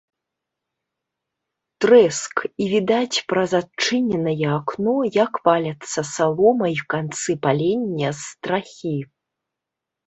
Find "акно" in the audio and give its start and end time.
4.57-4.97